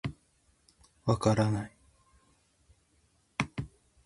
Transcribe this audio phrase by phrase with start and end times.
[1.05, 1.71] 分からない。